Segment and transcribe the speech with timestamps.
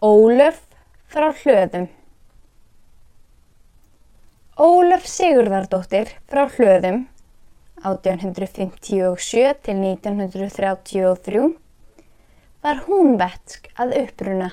[0.00, 0.62] Ólöf
[1.12, 1.82] frá hlöðum
[4.56, 7.02] Ólöf Sigurðardóttir frá hlöðum
[7.84, 11.42] 1857 til 1933
[12.64, 14.48] var hún vetsk að uppruna.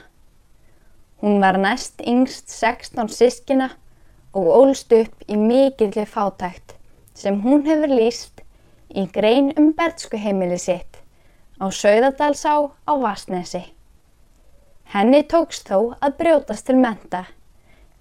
[1.23, 3.69] Hún var næst yngst 16 sískina
[4.35, 6.75] og ólst upp í mikilli fátækt
[7.15, 8.43] sem hún hefur líst
[8.91, 10.99] í grein um berðskuheimili sitt
[11.55, 13.76] á Sauðadalsá á Vasnesi.
[14.87, 17.25] Henni tókst þó að brjótast til menta,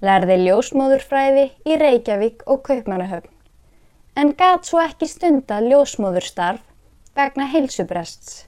[0.07, 3.33] lærði ljósmóðurfræði í Reykjavík og Kaupmannahöfn,
[4.15, 6.63] en gat svo ekki stunda ljósmóðurstarf
[7.19, 8.45] vegna heilsubrests.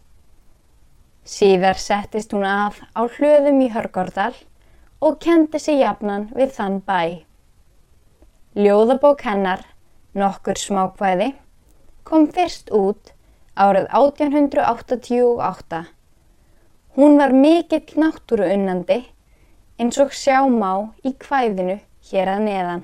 [1.28, 4.36] Síðar settist hún að á hlöðum í Hörgórdal
[5.02, 7.26] og kendi sig jafnan við þann bæ.
[8.54, 9.66] Ljóðabók hennar,
[10.14, 11.32] nokkur smákvæði,
[12.06, 13.12] kom fyrst út
[13.58, 15.86] árið 1888.
[16.98, 18.96] Hún var mikill náttúru unnandi
[19.78, 20.72] eins og sjá má
[21.06, 21.76] í kvæðinu
[22.08, 22.80] hér að neðan.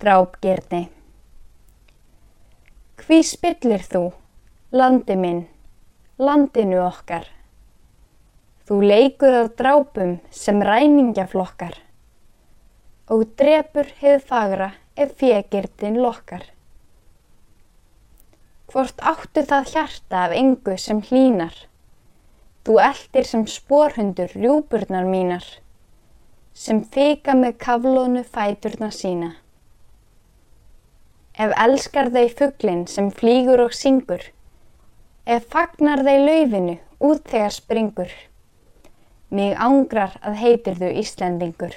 [0.00, 0.80] Drápgirni
[3.02, 4.02] Hví spillir þú,
[4.72, 5.42] landi minn,
[6.16, 7.28] landinu okkar?
[8.64, 11.76] Þú leikur að drápum sem ræningjaflokkar
[13.12, 16.48] og drepur hefð fagra ef fjegirtin lokkar.
[18.70, 21.54] Hvort áttu það hjarta af engu sem hlínar,
[22.64, 25.44] þú eldir sem sporhundur rjúburnar mínar,
[26.54, 29.32] sem fika með kaflónu fæturna sína.
[31.34, 34.24] Ef elskar þau fugglinn sem flýgur og syngur,
[35.26, 38.12] ef fagnar þau laufinu út þegar springur,
[39.30, 41.74] mig ángrar að heitir þú Íslendingur.